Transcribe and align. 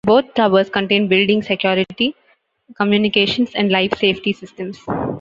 Both 0.03 0.33
towers 0.33 0.67
contain 0.71 1.07
building 1.07 1.43
security, 1.43 2.15
communications, 2.75 3.51
and 3.53 3.71
life-safety 3.71 4.33
systems. 4.33 4.79